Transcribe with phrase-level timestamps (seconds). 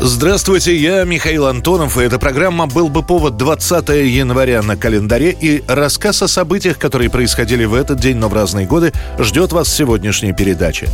[0.00, 5.64] Здравствуйте, я Михаил Антонов, и эта программа «Был бы повод» 20 января на календаре, и
[5.66, 9.76] рассказ о событиях, которые происходили в этот день, но в разные годы, ждет вас в
[9.76, 10.88] сегодняшней передаче.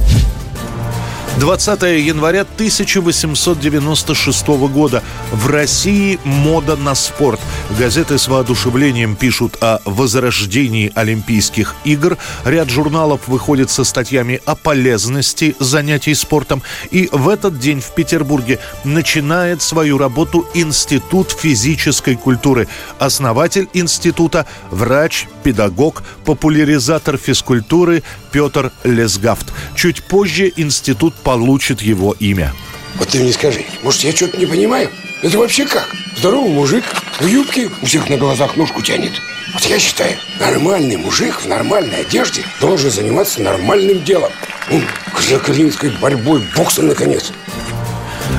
[1.39, 5.03] 20 января 1896 года.
[5.33, 7.41] В России мода на спорт.
[7.77, 12.17] Газеты с воодушевлением пишут о возрождении Олимпийских игр.
[12.45, 16.63] Ряд журналов выходит со статьями о полезности занятий спортом.
[16.93, 22.69] И в этот день в Петербурге начинает свою работу Институт физической культуры.
[23.01, 29.53] Основатель института– врач, педагог, популяризатор физкультуры Петр Лесгафт.
[29.75, 32.53] Чуть позже институт получит его имя.
[32.97, 34.91] Вот ты мне скажи, может, я что-то не понимаю?
[35.23, 35.89] Это вообще как?
[36.17, 36.85] Здоровый мужик
[37.19, 39.13] в юбке у всех на глазах ножку тянет.
[39.53, 44.31] Вот я считаю, нормальный мужик в нормальной одежде должен заниматься нормальным делом.
[44.71, 44.83] Ну,
[45.17, 45.53] греко
[46.01, 47.33] борьбой, боксом, наконец.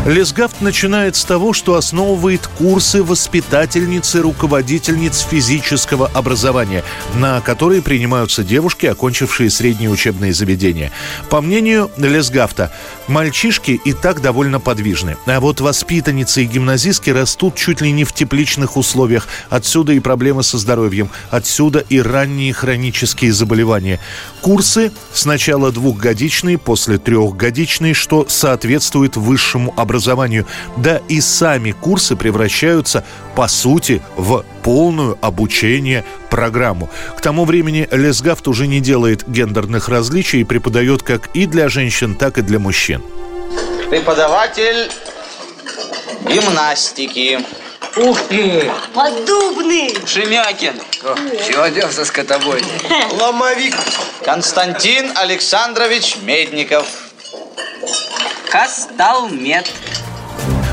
[0.05, 6.83] Лесгафт начинает с того, что основывает курсы воспитательницы руководительниц физического образования,
[7.15, 10.91] на которые принимаются девушки, окончившие средние учебные заведения.
[11.29, 12.71] По мнению Лесгафта,
[13.07, 18.13] мальчишки и так довольно подвижны, а вот воспитанницы и гимназистки растут чуть ли не в
[18.13, 19.27] тепличных условиях.
[19.49, 23.99] Отсюда и проблемы со здоровьем, отсюда и ранние хронические заболевания.
[24.41, 30.45] Курсы сначала двухгодичные, после трехгодичные, что соответствует высшему образованию.
[30.77, 33.03] Да и сами курсы превращаются,
[33.35, 36.89] по сути, в полную обучение программу.
[37.17, 42.15] К тому времени Лесгафт уже не делает гендерных различий и преподает как и для женщин,
[42.15, 43.01] так и для мужчин.
[43.89, 44.91] Преподаватель
[46.27, 47.39] гимнастики.
[47.97, 48.69] Ух ты!
[48.93, 49.95] Поддубный!
[50.05, 50.73] Шемякин.
[51.47, 52.67] Чего оделся скотобойный?
[53.11, 53.75] Ломовик.
[54.25, 57.04] Константин Александрович Медников.
[58.55, 59.69] Косталмет.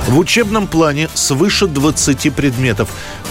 [0.06, 2.88] В учебном плане свыше 20 предметов.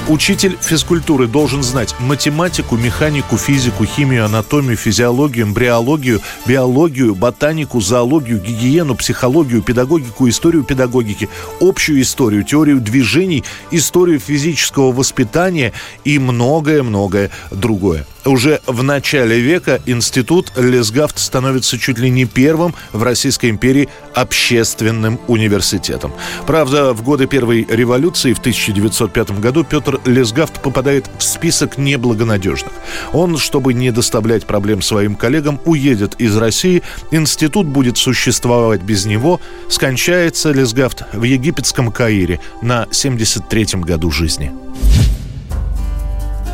[0.07, 8.95] Учитель физкультуры должен знать математику, механику, физику, химию, анатомию, физиологию, эмбриологию, биологию, ботанику, зоологию, гигиену,
[8.95, 11.29] психологию, педагогику, историю педагогики,
[11.61, 15.71] общую историю, теорию движений, историю физического воспитания
[16.03, 18.05] и многое-многое другое.
[18.25, 25.19] Уже в начале века институт Лесгафт становится чуть ли не первым в Российской империи общественным
[25.27, 26.13] университетом.
[26.45, 32.71] Правда, в годы Первой революции в 1905 году Петр Лесгафт попадает в список неблагонадежных.
[33.13, 36.83] Он, чтобы не доставлять проблем своим коллегам, уедет из России.
[37.11, 39.41] Институт будет существовать без него.
[39.69, 44.51] Скончается Лесгафт в египетском Каире на 73-м году жизни.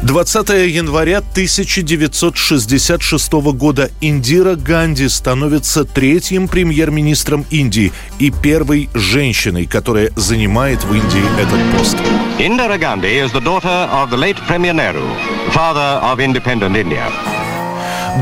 [0.03, 10.84] 20 января 1966 года Индира Ганди становится третьим премьер-министром Индии и первой женщиной, которая занимает
[10.84, 11.97] в Индии этот пост.
[12.38, 15.02] Indira Gandhi is the daughter of the late Premier Nehru.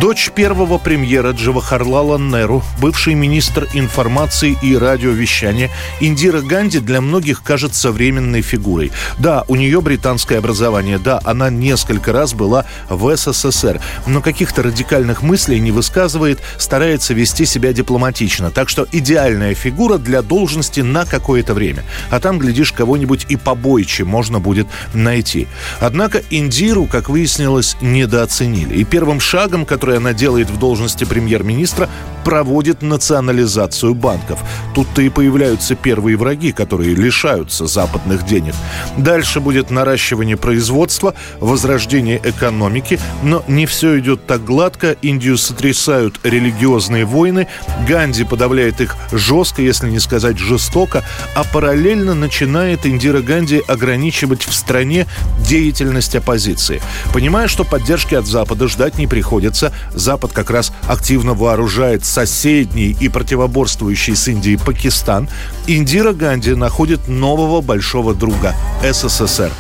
[0.02, 7.92] Дочь первого премьера Джавахарлала Неру, бывший министр информации и радиовещания, Индира Ганди для многих кажется
[7.92, 8.92] временной фигурой.
[9.20, 15.22] Да, у нее британское образование, да, она несколько раз была в СССР, но каких-то радикальных
[15.22, 18.52] мыслей не высказывает, старается вести себя дипломатично.
[18.52, 21.86] Так что идеальная фигура для должности на какое-то время.
[22.10, 25.48] А там, глядишь, кого-нибудь и побойче можно будет найти.
[25.80, 28.76] Однако Индиру, как выяснилось, недооценили.
[28.76, 31.90] И первым шагом, который она делает в должности премьер-министра,
[32.24, 34.40] проводит национализацию банков.
[34.74, 38.56] Тут-то и появляются первые враги, которые лишаются западных денег.
[38.98, 44.96] Дальше будет наращивание производства, возрождение экономики, но не все идет так гладко.
[45.04, 47.48] Индию сотрясают религиозные войны,
[47.88, 51.04] Ганди подавляет их жестко, если не сказать жестоко,
[51.36, 55.06] а параллельно начинает Индира Ганди ограничивать в стране
[55.48, 56.82] деятельность оппозиции.
[57.14, 63.10] Понимая, что поддержки от Запада ждать не приходится, Запад как раз активно вооружает соседний и
[63.10, 65.28] противоборствующий с Индией Пакистан,
[65.68, 69.52] Индира Ганди находит нового большого друга– СССР.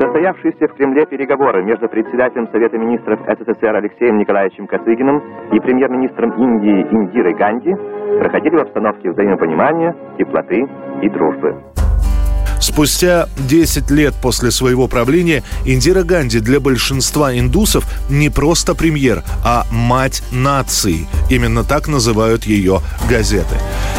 [0.00, 5.22] Состоявшиеся в Кремле переговоры между председателем Совета министров СССР Алексеем Николаевичем Косыгиным
[5.52, 7.74] и премьер-министром Индии Индирой Ганди
[8.18, 10.66] проходили в обстановке взаимопонимания, теплоты
[11.02, 11.56] и дружбы.
[12.60, 19.66] Спустя 10 лет после своего правления Индира Ганди для большинства индусов не просто премьер, а
[19.70, 21.08] мать нации.
[21.30, 23.56] Именно так называют ее газеты.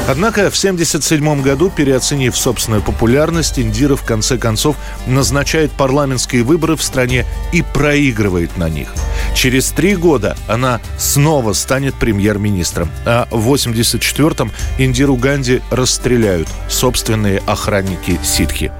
[0.08, 4.76] Однако в 1977 году, переоценив собственную популярность, Индира в конце концов
[5.08, 8.90] назначает парламентские выборы в стране и проигрывает на них.
[9.36, 18.20] Через три года она снова станет премьер-министром, а в 1984-м Индиру Ганди расстреляют собственные охранники
[18.52, 18.72] ситхи.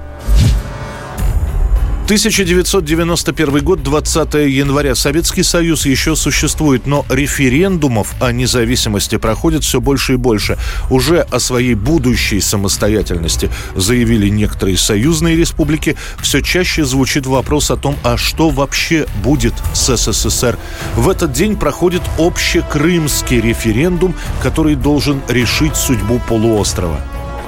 [2.06, 4.96] 1991 год, 20 января.
[4.96, 10.58] Советский Союз еще существует, но референдумов о независимости проходит все больше и больше.
[10.90, 15.96] Уже о своей будущей самостоятельности заявили некоторые союзные республики.
[16.22, 20.58] Все чаще звучит вопрос о том, а что вообще будет с СССР.
[20.98, 27.00] В этот день проходит общекрымский референдум, который должен решить судьбу полуострова.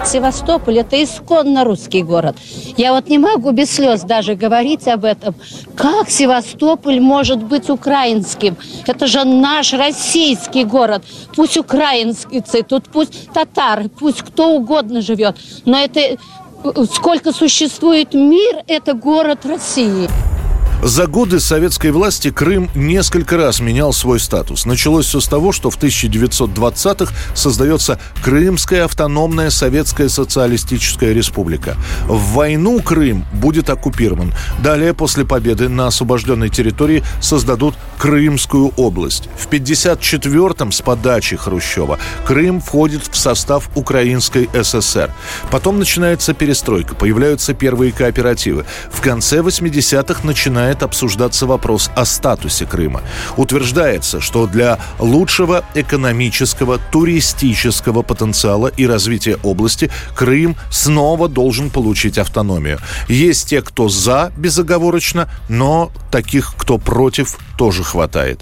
[0.05, 2.37] Севастополь– это исконно русский город.
[2.77, 5.35] Я вот не могу без слез даже говорить об этом.
[5.75, 8.57] Как Севастополь может быть украинским?
[8.85, 11.03] Это же наш российский город.
[11.35, 12.27] Пусть украинцы,
[12.67, 15.37] тут пусть татары, пусть кто угодно живет.
[15.65, 16.17] Но это
[16.93, 20.07] сколько существует мир, это город России.
[20.85, 24.65] За годы советской власти Крым несколько раз менял свой статус.
[24.65, 31.77] Началось все с того, что в 1920-х создается Крымская автономная советская социалистическая республика.
[32.05, 34.33] В войну Крым будет оккупирован.
[34.61, 39.29] Далее, после победы на освобожденной территории, создадут Крымскую область.
[39.37, 45.13] В 1954-м с подачи Хрущева Крым входит в состав Украинской ССР.
[45.49, 48.65] Потом начинается перестройка, появляются первые кооперативы.
[48.91, 53.01] В конце 80-х начинает начинает обсуждаться вопрос о статусе Крыма.
[53.37, 62.79] Утверждается, что для лучшего экономического, туристического потенциала и развития области Крым снова должен получить автономию.
[63.07, 68.39] Есть те, кто за безоговорочно, но таких, кто против, тоже хватает.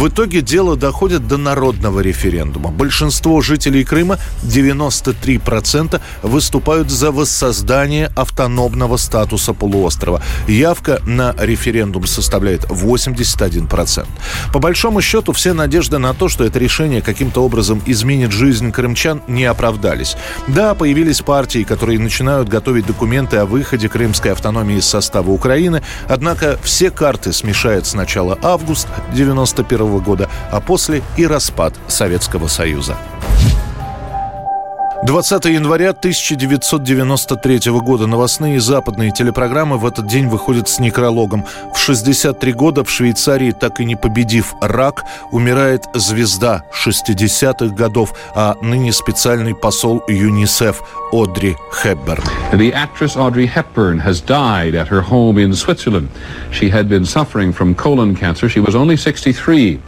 [0.00, 2.70] В итоге дело доходит до народного референдума.
[2.70, 10.22] Большинство жителей Крыма, 93%, выступают за воссоздание автономного статуса полуострова.
[10.48, 14.06] Явка на референдум составляет 81%.
[14.54, 19.20] По большому счету, все надежды на то, что это решение каким-то образом изменит жизнь крымчан,
[19.28, 20.16] не оправдались.
[20.48, 26.58] Да, появились партии, которые начинают готовить документы о выходе крымской автономии из состава Украины, однако
[26.62, 32.96] все карты смешает сначала август 91 года, а после и распад Советского Союза.
[35.02, 41.46] 20 января 1993 года новостные западные телепрограммы в этот день выходят с некрологом.
[41.74, 48.56] В 63 года в Швейцарии, так и не победив рак, умирает звезда 60-х годов, а
[48.60, 50.82] ныне специальный посол ЮНИСЕФ
[51.12, 52.22] Одри Хепберн.
[52.52, 56.10] The actress Audrey Hepburn has died at her home in Switzerland.
[56.52, 58.50] She had been suffering from colon cancer.
[58.50, 59.80] She was only 63.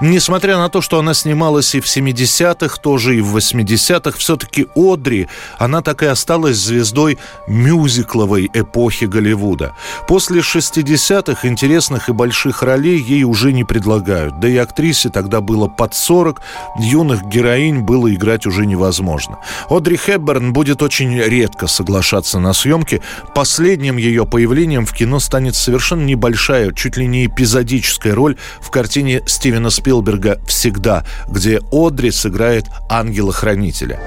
[0.00, 5.28] Несмотря на то, что она снималась и в 70-х, тоже и в 80-х, все-таки Одри,
[5.58, 9.74] она так и осталась звездой мюзикловой эпохи Голливуда.
[10.08, 14.40] После 60-х интересных и больших ролей ей уже не предлагают.
[14.40, 16.40] Да и актрисе тогда было под 40,
[16.78, 19.38] юных героинь было играть уже невозможно.
[19.68, 23.02] Одри Хепберн будет очень редко соглашаться на съемки.
[23.34, 29.22] Последним ее появлением в кино станет совершенно небольшая, чуть ли не эпизодическая роль в картине
[29.26, 33.98] Стивена Спилберга Спилберга «Всегда», где Одри сыграет ангела-хранителя.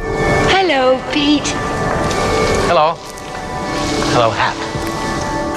[0.49, 1.49] Hello, Pete.
[2.69, 2.95] Hello.
[4.15, 4.72] Hello, Hap.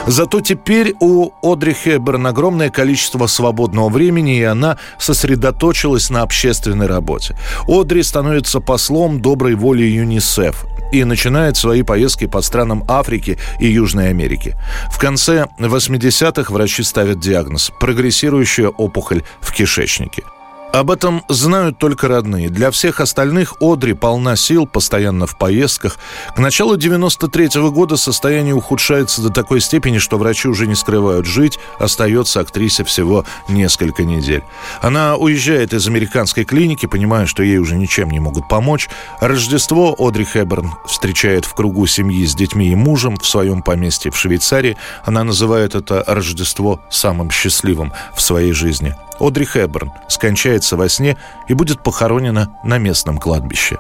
[0.07, 7.37] Зато теперь у Одри Хепберн огромное количество свободного времени, и она сосредоточилась на общественной работе.
[7.67, 14.11] Одри становится послом доброй воли ЮНИСЕФ и начинает свои поездки по странам Африки и Южной
[14.11, 14.55] Америки.
[14.93, 20.23] В конце 80-х врачи ставят диагноз– прогрессирующая опухоль в кишечнике–
[20.81, 22.51] об этом знают только родные.
[22.51, 25.97] Для всех остальных Одри полна сил, постоянно в поездках.
[26.35, 31.25] К началу 93 -го года состояние ухудшается до такой степени, что врачи уже не скрывают.
[31.25, 34.43] Жить остается актрисе всего несколько недель.
[34.83, 38.89] Она уезжает из американской клиники, понимая, что ей уже ничем не могут помочь.
[39.21, 44.19] Рождество Одри Хэбберн встречает в кругу семьи с детьми и мужем в своем поместье в
[44.19, 44.77] Швейцарии.
[45.05, 48.95] Она называет это Рождество самым счастливым в своей жизни.
[49.19, 51.17] Одри Хэбберн скончается во сне
[51.49, 53.79] и будет похоронена на местном кладбище.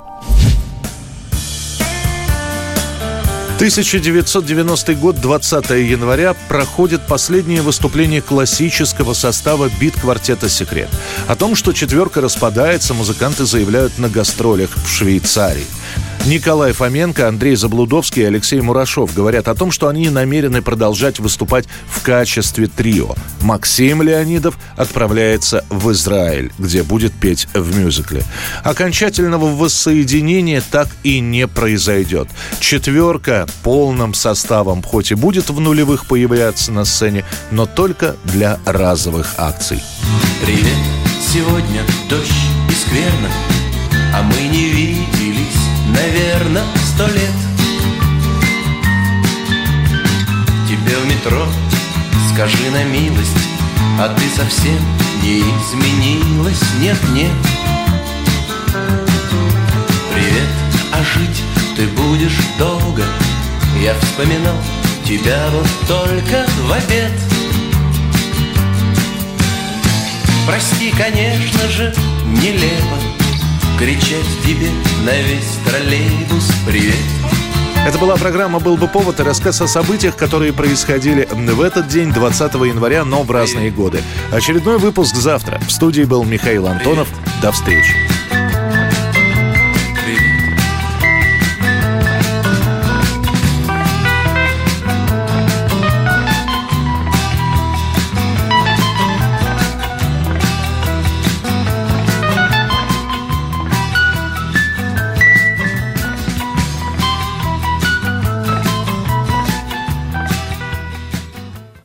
[3.56, 10.90] 1990 год, 20 января, проходит последнее выступление классического состава бит-квартета «Секрет».
[11.26, 15.64] О том, что четверка распадается, музыканты заявляют на гастролях в Швейцарии.
[16.26, 21.68] Николай Фоменко, Андрей Заблудовский и Алексей Мурашов говорят о том, что они намерены продолжать выступать
[21.88, 23.14] в качестве трио.
[23.42, 28.24] Максим Леонидов отправляется в Израиль, где будет петь в мюзикле.
[28.64, 32.28] Окончательного воссоединения так и не произойдет.
[32.58, 39.34] Четверка полным составом хоть и будет в нулевых появляться на сцене, но только для разовых
[39.38, 39.80] акций.
[40.44, 40.76] Привет,
[41.20, 42.32] сегодня дождь
[42.68, 43.30] и скверно,
[44.12, 44.95] а мы не виделись
[45.96, 47.36] наверное, сто лет.
[50.68, 51.46] Тебе в метро
[52.32, 53.38] скажи на милость
[53.98, 54.78] А ты совсем
[55.22, 57.32] не изменилась, нет, нет.
[60.12, 60.48] Привет,
[60.92, 61.42] а жить
[61.76, 63.02] ты будешь долго?
[63.82, 64.56] Я вспоминал
[65.04, 67.12] тебя вот только в обед.
[70.46, 71.94] Прости, конечно же,
[72.26, 73.15] нелепо
[73.78, 74.70] Кричать тебе
[75.04, 76.94] на весь троллейбус привет
[77.86, 82.12] это была программа «Был бы повод» и рассказ о событиях, которые происходили в этот день,
[82.12, 84.02] 20 января, но в разные годы.
[84.32, 85.60] Очередной выпуск завтра.
[85.60, 87.06] В студии был Михаил Антонов.
[87.40, 88.15] До встречи.